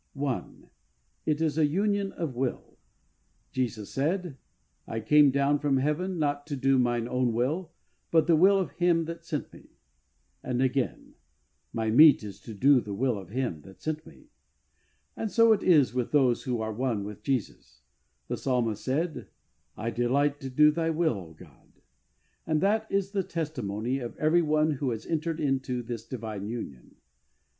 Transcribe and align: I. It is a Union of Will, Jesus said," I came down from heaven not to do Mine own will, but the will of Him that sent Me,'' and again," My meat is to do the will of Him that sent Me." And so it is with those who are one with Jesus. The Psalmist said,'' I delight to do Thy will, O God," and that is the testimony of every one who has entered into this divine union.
I. 0.19 0.49
It 1.27 1.41
is 1.41 1.59
a 1.59 1.67
Union 1.67 2.11
of 2.13 2.35
Will, 2.35 2.79
Jesus 3.51 3.91
said," 3.93 4.35
I 4.87 4.99
came 4.99 5.29
down 5.29 5.59
from 5.59 5.77
heaven 5.77 6.17
not 6.17 6.47
to 6.47 6.55
do 6.55 6.79
Mine 6.79 7.07
own 7.07 7.33
will, 7.33 7.71
but 8.09 8.25
the 8.25 8.35
will 8.35 8.57
of 8.57 8.71
Him 8.71 9.05
that 9.05 9.23
sent 9.23 9.53
Me,'' 9.53 9.77
and 10.41 10.59
again," 10.59 11.13
My 11.71 11.91
meat 11.91 12.23
is 12.23 12.39
to 12.39 12.55
do 12.55 12.81
the 12.81 12.95
will 12.95 13.15
of 13.15 13.29
Him 13.29 13.61
that 13.61 13.79
sent 13.79 14.03
Me." 14.07 14.31
And 15.15 15.29
so 15.29 15.53
it 15.53 15.61
is 15.61 15.93
with 15.93 16.11
those 16.11 16.45
who 16.45 16.61
are 16.61 16.73
one 16.73 17.03
with 17.03 17.21
Jesus. 17.21 17.83
The 18.27 18.37
Psalmist 18.37 18.83
said,'' 18.83 19.27
I 19.77 19.91
delight 19.91 20.39
to 20.39 20.49
do 20.49 20.71
Thy 20.71 20.89
will, 20.89 21.19
O 21.19 21.33
God," 21.37 21.83
and 22.47 22.59
that 22.61 22.91
is 22.91 23.11
the 23.11 23.21
testimony 23.21 23.99
of 23.99 24.17
every 24.17 24.41
one 24.41 24.71
who 24.71 24.89
has 24.89 25.05
entered 25.05 25.39
into 25.39 25.83
this 25.83 26.07
divine 26.07 26.47
union. 26.47 26.95